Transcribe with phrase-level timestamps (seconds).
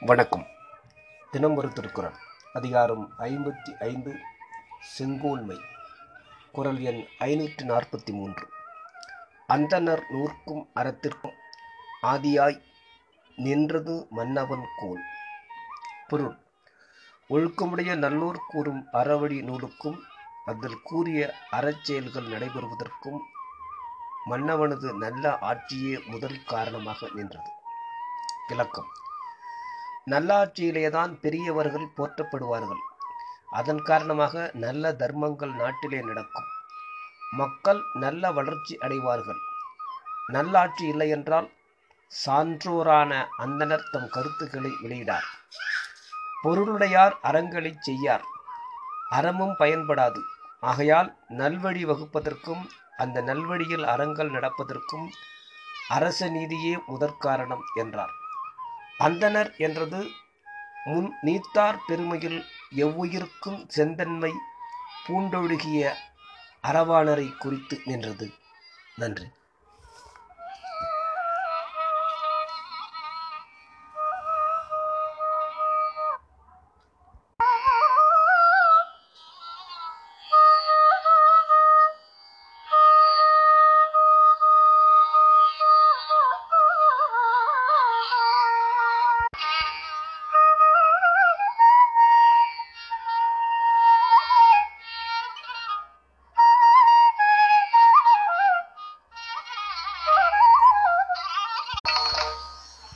[0.00, 0.46] வணக்கம்.
[1.30, 2.14] தினம் ஒரு திருக்குறள்.
[2.52, 4.18] அதிகாரம் ஐம்பத்தி ஐந்து
[4.98, 5.58] செங்கோன்மை.
[6.52, 8.48] குரல் எண் ஐநூற்றி நாற்பத்தி மூன்று.
[9.48, 11.34] அந்தனர் நூற்கும் அறத்திற்கும்
[12.02, 12.62] ஆதியாய்
[13.36, 15.02] நின்றது மன்னவன் கோல்.
[16.08, 16.38] பொருள்.
[17.28, 19.98] ஒழுக்கமுடைய நல்லூர் கூறும் அறவழி நூலுக்கும்
[20.44, 23.18] அதில் கூறிய அறச்செயல்கள் நடைபெறுவதற்கும்
[24.30, 27.50] மன்னவனது நல்ல ஆட்சியே முதல் காரணமாக நின்றது.
[28.48, 28.86] விளக்கம்.
[30.10, 32.82] நல்லாட்சியிலேதான் பெரியவர்கள் போற்றப்படுவார்கள்.
[33.50, 36.48] அதன் காரணமாக நல்ல தர்மங்கள் நாட்டிலே நடக்கும்.
[37.30, 39.38] மக்கள் நல்ல வளர்ச்சி அடைவார்கள்.
[40.26, 41.52] நல்லாட்சி இல்லை என்றால்
[42.26, 45.26] சான்றோரான அந்தனர் தம் கருத்துக்களை வெளியிடார்.
[46.44, 48.24] பொருளுடையார் அறங்களை செய்யார்.
[49.10, 50.20] அறமும் பயன்படாது.
[50.60, 52.66] ஆகையால் நல்வழி வகுப்பதற்கும்
[52.96, 55.08] அந்த நல்வழியில் அறங்கள் நடப்பதற்கும்
[55.88, 58.14] அரச நீதியே முதற்காரணம் என்றார்.
[59.00, 60.00] அந்தனர் என்றது
[60.84, 62.40] முன் நீத்தார் பெருமையில்
[62.76, 64.32] எவ்வுயிருக்கும் செந்தன்மை
[65.06, 65.82] பூண்டொழுகிய
[66.64, 68.26] அறவாணரை குறித்து நின்றது.
[68.96, 69.26] நன்றி.